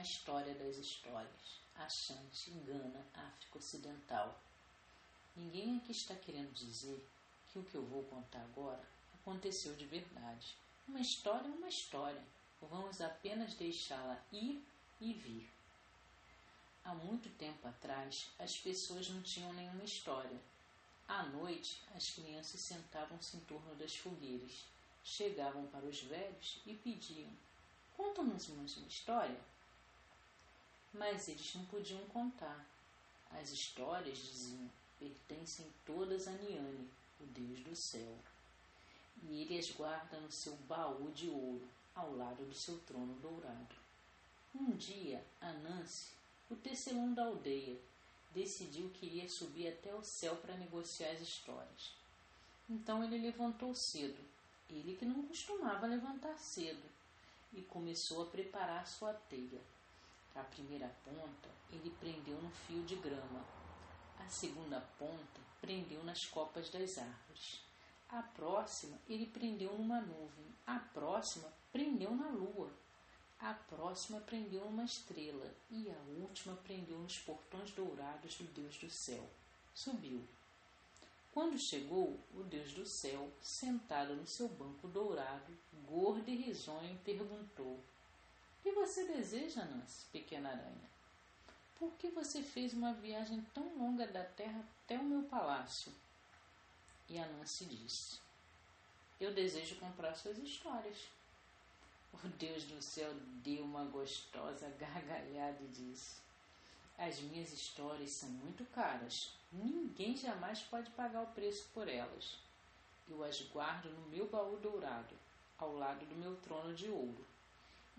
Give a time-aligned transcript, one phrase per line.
[0.00, 1.60] A história das histórias.
[1.76, 4.40] Achante engana a África Ocidental.
[5.36, 7.06] Ninguém aqui está querendo dizer
[7.52, 8.82] que o que eu vou contar agora
[9.12, 10.56] aconteceu de verdade.
[10.88, 12.24] Uma história é uma história.
[12.62, 14.66] Vamos apenas deixá-la ir
[15.02, 15.52] e vir.
[16.82, 20.40] Há muito tempo atrás, as pessoas não tinham nenhuma história.
[21.06, 24.64] À noite, as crianças sentavam-se em torno das fogueiras,
[25.04, 27.30] chegavam para os velhos e pediam:
[27.94, 29.59] Conta-nos uma história.
[30.92, 32.66] Mas eles não podiam contar.
[33.30, 36.90] As histórias, diziam, pertencem todas a Niane,
[37.20, 38.18] o Deus do céu.
[39.22, 43.76] E ele as guarda no seu baú de ouro, ao lado do seu trono dourado.
[44.54, 46.08] Um dia, Anansi,
[46.50, 47.78] o tecelão da aldeia,
[48.34, 51.94] decidiu que iria subir até o céu para negociar as histórias.
[52.68, 54.18] Então ele levantou cedo,
[54.68, 56.82] ele que não costumava levantar cedo,
[57.52, 59.60] e começou a preparar sua teia.
[60.34, 63.44] A primeira ponta ele prendeu no fio de grama.
[64.18, 67.60] A segunda ponta prendeu nas copas das árvores.
[68.08, 70.46] A próxima ele prendeu numa nuvem.
[70.66, 72.70] A próxima prendeu na lua.
[73.38, 75.54] A próxima prendeu numa estrela.
[75.70, 79.28] E a última prendeu nos portões dourados do Deus do céu.
[79.74, 80.22] Subiu.
[81.32, 85.56] Quando chegou, o Deus do céu, sentado no seu banco dourado,
[85.88, 87.78] gordo e risonho, perguntou:
[88.62, 90.90] que você deseja, Nancy, pequena aranha?
[91.78, 95.90] Por que você fez uma viagem tão longa da terra até o meu palácio?
[97.08, 98.18] E a Nancy disse:
[99.18, 101.08] Eu desejo comprar suas histórias.
[102.12, 106.20] O Deus do céu deu uma gostosa gargalhada e disse:
[106.98, 109.32] As minhas histórias são muito caras.
[109.50, 112.36] Ninguém jamais pode pagar o preço por elas.
[113.08, 115.16] Eu as guardo no meu baú dourado,
[115.56, 117.29] ao lado do meu trono de ouro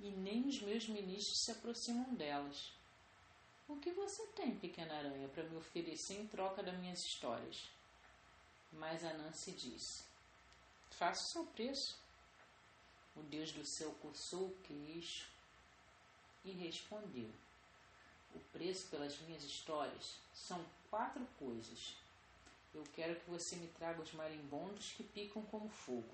[0.02, 2.74] e nem os meus ministros se aproximam delas.
[3.68, 7.70] O que você tem, pequena aranha, para me oferecer em troca das minhas histórias?
[8.74, 10.04] Mas a Nancy disse:
[10.90, 11.98] Faça o seu preço.
[13.16, 15.28] O Deus do céu coçou o queixo
[16.44, 17.30] e respondeu:
[18.34, 21.96] O preço pelas minhas histórias são quatro coisas.
[22.74, 26.14] Eu quero que você me traga os marimbondos que picam como fogo,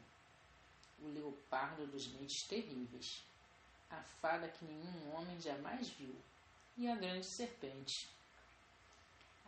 [1.00, 3.24] o leopardo dos dentes terríveis,
[3.90, 6.16] a fada que nenhum homem jamais viu,
[6.78, 8.08] e a grande serpente.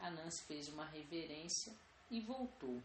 [0.01, 1.73] A Nancy fez uma reverência
[2.09, 2.81] e voltou.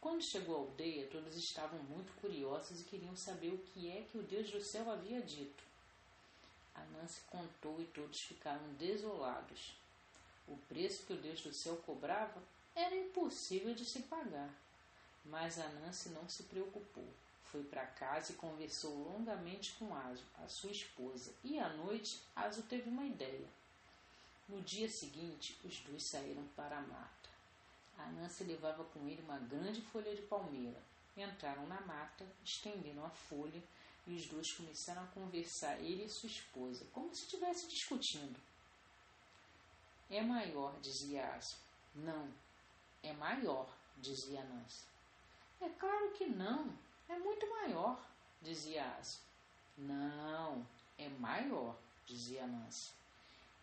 [0.00, 4.18] Quando chegou à aldeia, todos estavam muito curiosos e queriam saber o que é que
[4.18, 5.64] o Deus do céu havia dito.
[6.74, 9.74] A Nancy contou e todos ficaram desolados.
[10.46, 12.40] O preço que o Deus do céu cobrava
[12.74, 14.50] era impossível de se pagar.
[15.24, 17.08] Mas a Nancy não se preocupou.
[17.50, 22.62] Foi para casa e conversou longamente com Aso, a sua esposa, e à noite Aso
[22.62, 23.48] teve uma ideia.
[24.48, 27.28] No dia seguinte, os dois saíram para a mata.
[27.98, 30.80] A Nancy levava com ele uma grande folha de palmeira.
[31.16, 33.62] Entraram na mata, estenderam a folha
[34.06, 38.40] e os dois começaram a conversar, ele e sua esposa, como se estivessem discutindo.
[40.08, 41.56] É maior, dizia Aso.
[41.94, 42.32] Não,
[43.02, 44.84] é maior, dizia Nancy.
[45.60, 46.72] É claro que não,
[47.08, 48.00] é muito maior,
[48.42, 49.18] dizia Aso.
[49.76, 50.66] Não,
[50.98, 51.76] é maior,
[52.06, 52.90] dizia Nancy.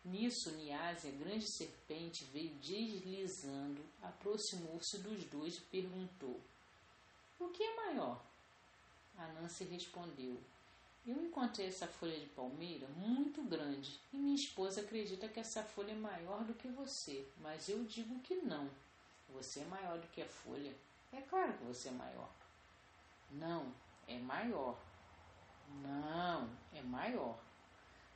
[0.06, 6.40] Nisso, Niase, a grande serpente, veio deslizando, aproximou-se dos dois e perguntou:
[7.40, 8.24] O que é maior?
[9.18, 10.40] A Nancy respondeu:
[11.08, 15.92] Eu encontrei essa folha de palmeira muito grande e minha esposa acredita que essa folha
[15.92, 18.70] é maior do que você, mas eu digo que não.
[19.30, 20.74] Você é maior do que a folha.
[21.12, 22.30] É claro que você é maior.
[23.32, 23.74] Não,
[24.08, 24.78] é maior.
[25.82, 27.40] Não, é maior.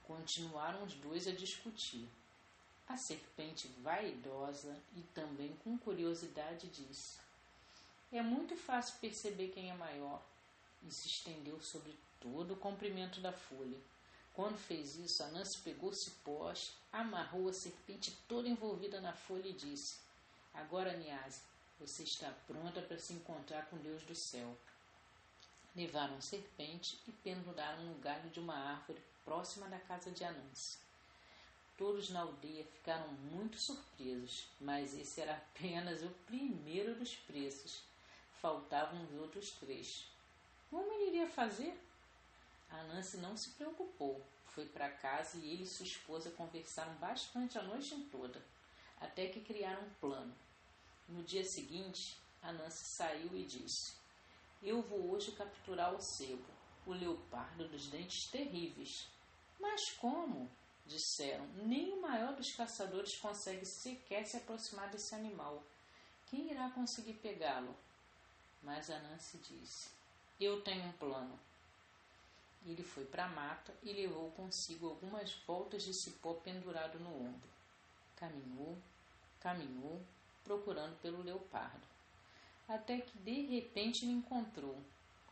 [0.04, 2.08] Continuaram os dois a discutir.
[2.88, 7.20] A serpente, vaidosa e também com curiosidade, disse:
[8.12, 10.22] É muito fácil perceber quem é maior.
[10.84, 13.78] E se estendeu sobre todo o comprimento da folha.
[14.34, 19.54] Quando fez isso, a Nancy pegou cipós, amarrou a serpente toda envolvida na folha e
[19.54, 20.00] disse:
[20.54, 21.42] Agora, Niase,
[21.80, 24.58] você está pronta para se encontrar com Deus do céu.
[25.80, 30.78] Levaram serpente e penduraram no galho de uma árvore próxima da casa de Anansi.
[31.78, 37.82] Todos na aldeia ficaram muito surpresos, mas esse era apenas o primeiro dos preços.
[38.42, 40.06] Faltavam os outros três.
[40.70, 41.82] Como ele iria fazer?
[42.70, 44.22] A Nancy não se preocupou.
[44.48, 48.44] Foi para casa e ele e sua esposa conversaram bastante a noite toda,
[49.00, 50.36] até que criaram um plano.
[51.08, 53.99] No dia seguinte, a Nancy saiu e disse:
[54.62, 56.46] Eu vou hoje capturar o sebo,
[56.86, 59.08] o leopardo dos dentes terríveis.
[59.60, 60.50] Mas como?
[60.90, 65.64] disseram, nem o maior dos caçadores consegue sequer se aproximar desse animal.
[66.26, 67.76] Quem irá conseguir pegá-lo?
[68.62, 69.90] Mas Anansi disse:
[70.40, 71.40] Eu tenho um plano.
[72.66, 77.50] Ele foi para a mata e levou consigo algumas voltas de cipó pendurado no ombro.
[78.16, 78.78] Caminhou,
[79.40, 80.02] caminhou,
[80.44, 81.88] procurando pelo leopardo,
[82.70, 84.80] até que de repente ele encontrou,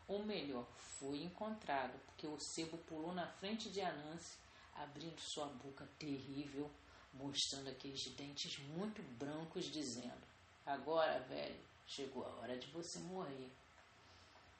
[0.08, 0.66] ou melhor,
[0.98, 4.36] foi encontrado, porque o sebo pulou na frente de Anansi,
[4.74, 6.68] abrindo sua boca terrível,
[7.14, 10.26] mostrando aqueles dentes muito brancos, dizendo:
[10.66, 13.50] Agora, velho, chegou a hora de você morrer.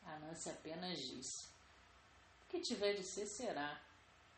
[0.07, 1.47] Anansi apenas disse:
[2.45, 3.81] O que tiver de ser, será.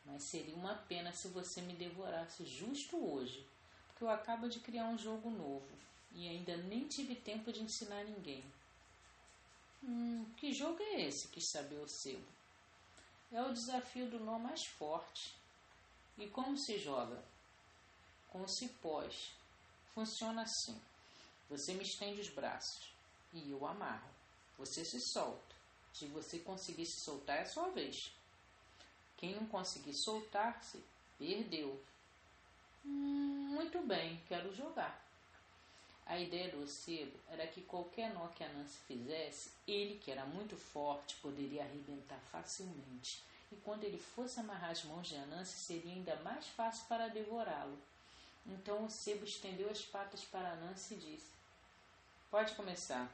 [0.03, 3.47] Mas seria uma pena se você me devorasse justo hoje,
[3.87, 5.81] porque eu acabo de criar um jogo novo
[6.13, 8.43] e ainda nem tive tempo de ensinar ninguém.
[9.83, 11.27] Hum, que jogo é esse?
[11.29, 12.25] quis saber o sebo.
[13.31, 15.33] É o desafio do nó mais forte.
[16.17, 17.23] E como se joga?
[18.29, 19.31] Com cipós.
[19.93, 20.79] Funciona assim.
[21.49, 22.93] Você me estende os braços
[23.33, 24.09] e eu amarro.
[24.57, 25.55] Você se solta.
[25.93, 27.95] Se você conseguir se soltar, é sua vez.
[29.17, 30.83] Quem não conseguir soltar-se,
[31.17, 31.83] perdeu.
[32.85, 35.03] Hum, muito bem, quero jogar.
[36.05, 40.25] A ideia do sebo era que qualquer nó que a Nancy fizesse, ele, que era
[40.25, 43.23] muito forte, poderia arrebentar facilmente.
[43.51, 47.77] E quando ele fosse amarrar as mãos de Anansi, seria ainda mais fácil para devorá-lo.
[48.45, 51.31] Então o sebo estendeu as patas para Anansi e disse:
[52.29, 53.11] Pode começar.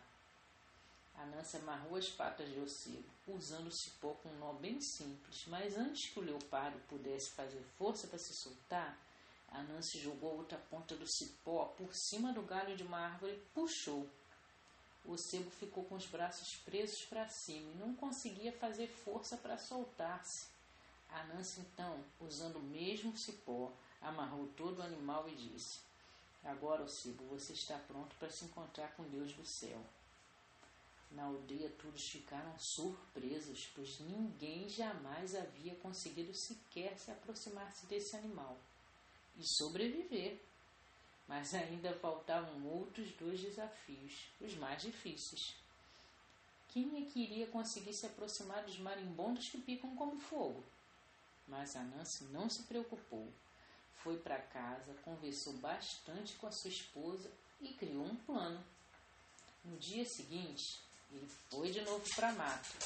[1.17, 5.75] Anansi amarrou as patas de Ocebo, usando o cipó com um nó bem simples, mas
[5.75, 8.95] antes que o leopardo pudesse fazer força para se soltar,
[9.51, 13.45] Anansi jogou a outra ponta do cipó por cima do galho de uma árvore e
[13.53, 14.07] puxou.
[15.05, 19.57] O sebo ficou com os braços presos para cima e não conseguia fazer força para
[19.57, 20.47] soltar-se.
[21.09, 23.71] Anansi, então, usando o mesmo cipó,
[24.01, 25.79] amarrou todo o animal e disse:
[26.43, 29.81] Agora, o sebo, você está pronto para se encontrar com Deus do céu.
[31.09, 38.57] Na aldeia todos ficaram surpresos, pois ninguém jamais havia conseguido sequer se aproximar-se desse animal
[39.37, 40.39] e sobreviver.
[41.27, 45.55] Mas ainda faltavam outros dois desafios, os mais difíceis.
[46.69, 50.63] Quem é que iria conseguir se aproximar dos marimbondos que picam como fogo?
[51.47, 53.27] Mas a Nancy não se preocupou.
[53.95, 58.63] Foi para casa, conversou bastante com a sua esposa e criou um plano.
[59.65, 60.79] No dia seguinte,
[61.11, 62.77] ele foi de novo para a mata,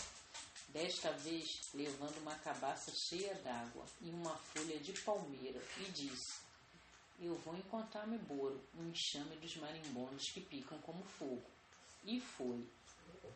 [0.73, 6.41] desta vez levando uma cabaça cheia d'água e uma folha de palmeira, e disse:
[7.21, 11.45] eu vou encontrar Meboro, um enxame dos marimbondos que picam como fogo.
[12.03, 12.67] E foi.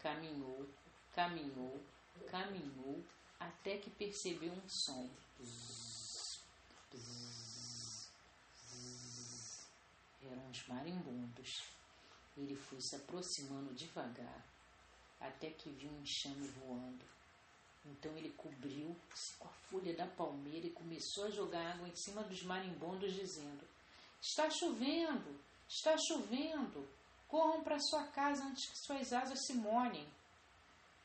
[0.01, 0.67] Caminhou,
[1.13, 1.79] caminhou,
[2.27, 3.03] caminhou,
[3.39, 5.07] até que percebeu um som.
[5.39, 6.41] Bzz,
[6.91, 8.09] bzz,
[8.71, 9.67] bzz.
[10.31, 11.61] Eram os marimbondos.
[12.35, 14.43] Ele foi se aproximando devagar,
[15.21, 17.05] até que viu um enxame voando.
[17.85, 22.23] Então ele cobriu-se com a folha da palmeira e começou a jogar água em cima
[22.23, 23.63] dos marimbondos, dizendo:
[24.21, 26.87] Está chovendo, está chovendo.
[27.27, 30.07] Corram para sua casa antes que suas asas se molhem.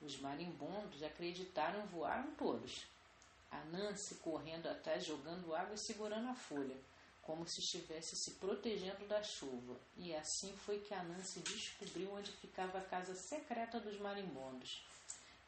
[0.01, 2.87] Os marimbondos acreditaram voaram todos.
[3.51, 6.77] A Nancy correndo atrás, jogando água e segurando a folha,
[7.23, 9.77] como se estivesse se protegendo da chuva.
[9.97, 14.85] E assim foi que a Nancy descobriu onde ficava a casa secreta dos marimbondos.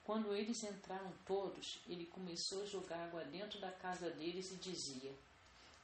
[0.04, 5.12] Quando eles entraram todos, ele começou a jogar água dentro da casa deles e dizia: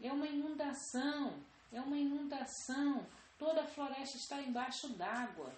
[0.03, 1.41] É uma inundação!
[1.73, 3.07] É uma inundação!
[3.39, 5.53] Toda a floresta está embaixo d'água!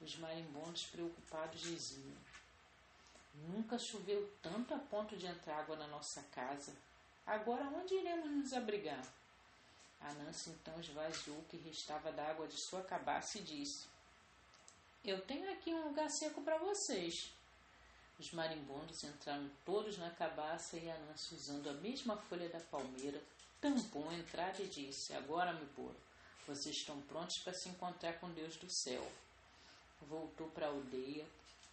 [0.00, 2.16] Os marimbondos preocupados diziam:
[3.34, 6.74] Nunca choveu tanto a ponto de entrar água na nossa casa.
[7.26, 9.04] Agora onde iremos nos abrigar?
[10.00, 13.86] A Nancy então esvaziou o que restava da água de sua cabaça e disse:
[15.04, 17.32] Eu tenho aqui um lugar seco para vocês.
[18.22, 23.20] Os marimbondos entraram todos na cabaça e Anansi, usando a mesma folha da palmeira,
[23.60, 25.96] tampou a entrada e disse: Agora, meu povo,
[26.46, 29.04] vocês estão prontos para se encontrar com Deus do céu.
[30.02, 31.26] Voltou para a aldeia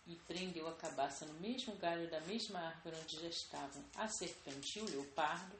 [0.08, 4.80] e prendeu a cabaça no mesmo galho da mesma árvore onde já estavam a serpente
[4.80, 5.56] e o leopardo.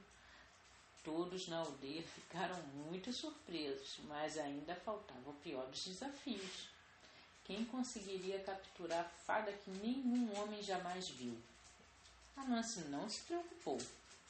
[1.04, 6.79] Todos na aldeia ficaram muito surpresos, mas ainda faltava o pior dos desafios.
[7.50, 11.36] Quem conseguiria capturar a fada que nenhum homem jamais viu?
[12.38, 13.82] A Nancy não se preocupou.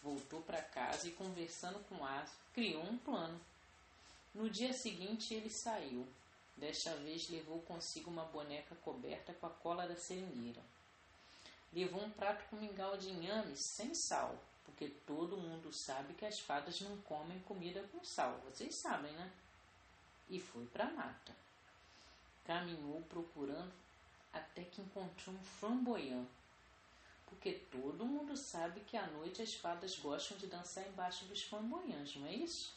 [0.02, 3.38] Voltou para casa e, conversando com Aso, criou um plano.
[4.34, 6.08] No dia seguinte, ele saiu.
[6.56, 10.62] Desta vez, levou consigo uma boneca coberta com a cola da seringueira.
[11.74, 14.34] Levou um prato com mingau de inhame sem sal,
[14.64, 19.30] porque todo mundo sabe que as fadas não comem comida com sal, vocês sabem, né?
[20.30, 21.49] E foi para a mata.
[22.50, 23.72] Caminhou procurando
[24.34, 26.26] até que encontrou um flamboyant,
[27.28, 32.16] porque todo mundo sabe que à noite as fadas gostam de dançar embaixo dos flamboyants,
[32.16, 32.74] não é isso?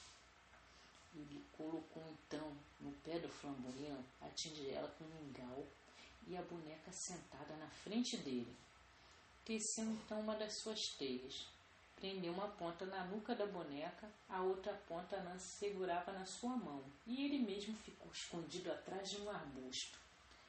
[1.14, 5.66] Ele colocou então no pé do flamboyant a tigela com um mingau
[6.26, 8.54] e a boneca sentada na frente dele.
[9.42, 11.46] Teceu então uma das suas teias.
[12.02, 16.82] Prendeu uma ponta na nuca da boneca, a outra ponta Nancy segurava na sua mão,
[17.06, 19.96] e ele mesmo ficou escondido atrás de um arbusto.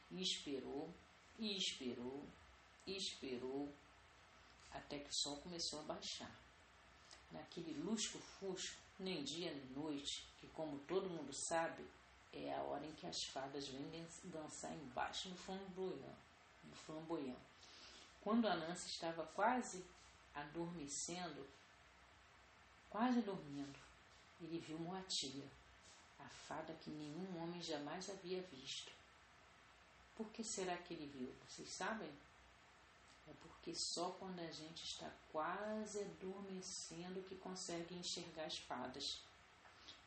[0.09, 0.91] E esperou,
[1.37, 2.25] e esperou,
[2.87, 3.71] e esperou,
[4.71, 6.31] até que o sol começou a baixar.
[7.31, 11.85] Naquele lusco-fusco, nem dia nem noite, que como todo mundo sabe,
[12.33, 16.17] é a hora em que as fadas vêm dançar embaixo do flamboyant.
[16.63, 17.37] Do flamboyant.
[18.21, 19.85] Quando a Nancy estava quase
[20.35, 21.47] adormecendo,
[22.89, 23.79] quase dormindo,
[24.41, 25.45] ele viu Moatia,
[26.19, 28.91] a fada que nenhum homem jamais havia visto.
[30.15, 31.33] Por que será que ele viu?
[31.47, 32.11] Vocês sabem?
[33.27, 39.21] É porque só quando a gente está quase adormecendo que consegue enxergar as fadas.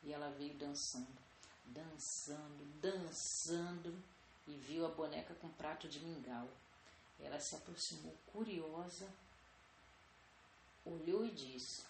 [0.03, 1.17] E ela veio dançando,
[1.65, 4.03] dançando, dançando
[4.47, 6.47] e viu a boneca com prato de mingau.
[7.19, 9.09] Ela se aproximou curiosa
[10.93, 11.83] olhou e disse: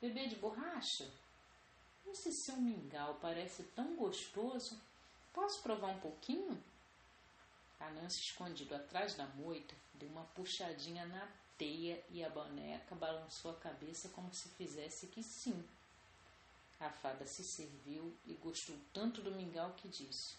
[0.00, 1.08] Bebê de borracha,
[2.06, 4.80] esse seu mingau parece tão gostoso.
[5.32, 6.62] Posso provar um pouquinho?
[7.80, 13.50] A Nancy, escondido atrás da moita, deu uma puxadinha na teia e a boneca balançou
[13.50, 15.64] a cabeça como se fizesse que sim.
[16.78, 20.34] A fada se serviu e gostou tanto do mingau que disse: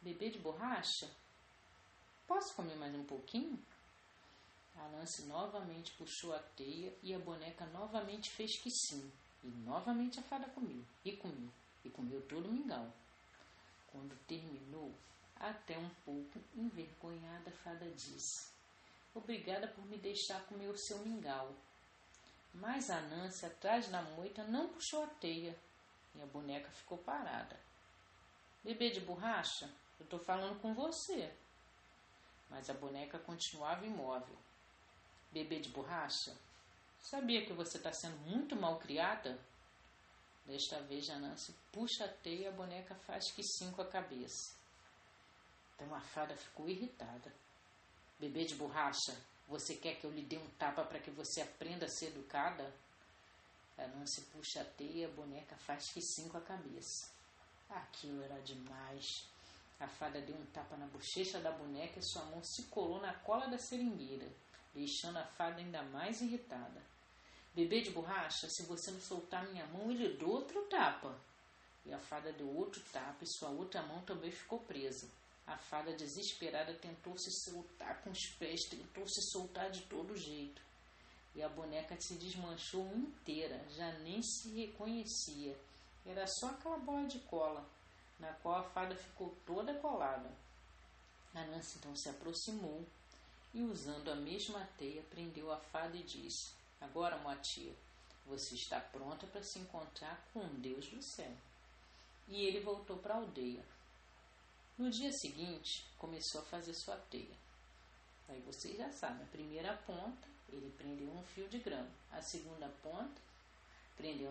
[0.00, 1.10] Bebê de borracha,
[2.26, 3.60] posso comer mais um pouquinho?
[4.78, 9.12] A Nancy novamente puxou a teia e a boneca novamente fez que sim.
[9.42, 11.50] E novamente a fada comeu, e comeu,
[11.84, 12.92] e comeu todo o mingau.
[13.88, 14.94] Quando terminou,
[15.36, 18.50] até um pouco envergonhada, a fada disse:
[19.14, 21.54] Obrigada por me deixar comer o seu mingau.
[22.54, 25.58] Mas a Nancy, atrás da moita, não puxou a teia
[26.14, 27.58] e a boneca ficou parada.
[28.64, 31.32] Bebê de borracha, eu estou falando com você.
[32.50, 34.36] Mas a boneca continuava imóvel.
[35.30, 36.34] Bebê de borracha?
[37.00, 39.38] Sabia que você está sendo muito mal criada?
[40.46, 44.54] Desta vez, Janance puxa a teia e a boneca faz que sim com a cabeça.
[45.74, 47.32] Então a fada ficou irritada.
[48.18, 49.14] Bebê de borracha,
[49.46, 52.74] você quer que eu lhe dê um tapa para que você aprenda a ser educada?
[53.76, 57.12] A Nancy puxa a teia e a boneca faz que sim com a cabeça.
[57.68, 59.28] Aquilo era demais.
[59.78, 63.12] A fada deu um tapa na bochecha da boneca e sua mão se colou na
[63.20, 64.26] cola da seringueira
[64.78, 66.80] deixando a fada ainda mais irritada.
[67.52, 71.18] Bebê de borracha, se você não soltar minha mão, eu lhe dou outro tapa.
[71.84, 75.08] E a fada deu outro tapa e sua outra mão também ficou presa.
[75.46, 80.62] A fada, desesperada, tentou se soltar com os pés, tentou se soltar de todo jeito.
[81.34, 85.58] E a boneca se desmanchou inteira, já nem se reconhecia.
[86.06, 87.66] Era só aquela bola de cola,
[88.20, 90.30] na qual a fada ficou toda colada.
[91.34, 92.86] A Nancy então se aproximou
[93.58, 97.74] e, usando a mesma teia, prendeu a fada e disse: Agora, Moatia,
[98.24, 101.32] você está pronta para se encontrar com o Deus do céu.
[102.28, 103.64] E ele voltou para a aldeia.
[104.78, 107.36] No dia seguinte, começou a fazer sua teia.
[108.28, 112.68] Aí vocês já sabem, a primeira ponta ele prendeu um fio de grama, a segunda
[112.82, 113.20] ponta
[113.96, 114.30] prendeu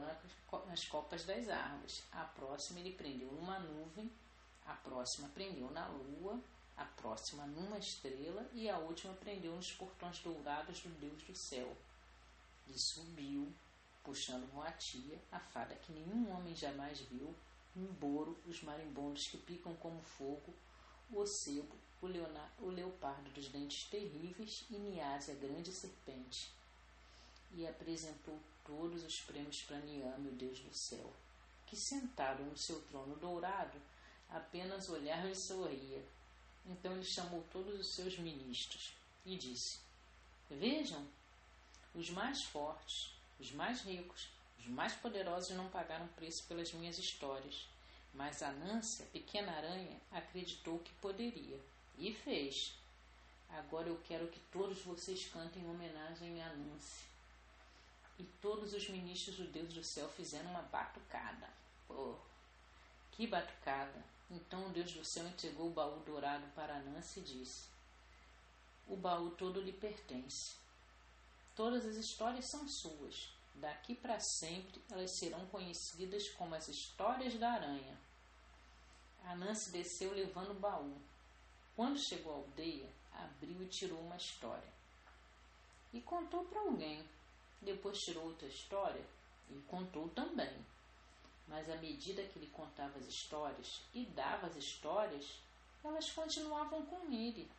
[0.68, 4.10] nas copas das árvores, a próxima ele prendeu numa nuvem,
[4.66, 6.40] a próxima prendeu na lua,
[6.78, 11.76] a próxima numa estrela e a última prendeu nos portões dourados do Deus do céu.
[12.68, 13.52] E subiu,
[14.04, 17.34] puxando Moatia, a fada que nenhum homem jamais viu,
[17.76, 20.54] um boro, os marimbondos que picam como fogo,
[21.12, 22.08] o ocebo, o,
[22.64, 26.52] o leopardo dos dentes terríveis e Niase, a grande serpente.
[27.54, 31.12] E apresentou todos os prêmios para Niame, o Deus do céu,
[31.66, 33.80] que sentado no seu trono dourado,
[34.30, 36.04] apenas olhava e sorria,
[36.68, 38.94] então ele chamou todos os seus ministros
[39.26, 39.80] e disse:
[40.50, 41.06] Vejam,
[41.94, 47.68] os mais fortes, os mais ricos, os mais poderosos não pagaram preço pelas minhas histórias,
[48.14, 48.54] mas a
[49.12, 51.60] pequena aranha, acreditou que poderia
[51.98, 52.74] e fez.
[53.50, 57.06] Agora eu quero que todos vocês cantem em homenagem a Nancy.
[58.20, 61.48] E todos os ministros do Deus do céu fizeram uma batucada.
[61.88, 62.16] Pô,
[63.12, 64.17] que batucada!
[64.30, 67.70] Então o Deus do céu entregou o baú dourado para Nancy e disse:
[68.88, 70.58] O baú todo lhe pertence.
[71.56, 73.32] Todas as histórias são suas.
[73.56, 77.98] Daqui para sempre elas serão conhecidas como as histórias da aranha.
[79.24, 80.96] A Nancy desceu levando o baú.
[81.76, 84.72] Quando chegou à aldeia, abriu e tirou uma história.
[85.94, 87.04] E contou para alguém.
[87.62, 89.04] Depois tirou outra história
[89.50, 90.64] e contou também.
[91.48, 95.39] Mas à medida que ele contava as histórias e dava as histórias,
[95.84, 97.50] elas continuavam com ele.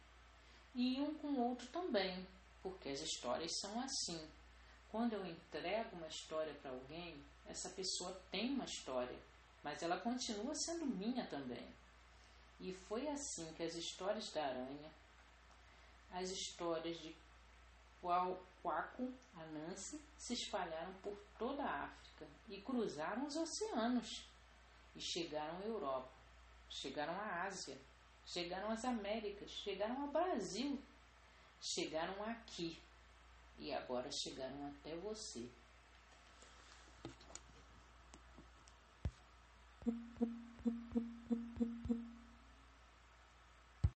[0.74, 2.26] E um com o outro também,
[2.62, 4.28] porque as histórias são assim.
[4.90, 9.18] Quando eu entrego uma história para alguém, essa pessoa tem uma história,
[9.62, 11.66] mas ela continua sendo minha também.
[12.60, 14.90] E foi assim que as histórias da aranha,
[16.12, 17.14] as histórias de
[18.00, 24.24] Quaco Anansi se espalharam por toda a África e cruzaram os oceanos
[24.94, 26.10] e chegaram à Europa,
[26.68, 27.78] chegaram à Ásia,
[28.26, 30.80] chegaram às Américas, chegaram ao Brasil,
[31.60, 32.80] chegaram aqui
[33.58, 35.48] e agora chegaram até você.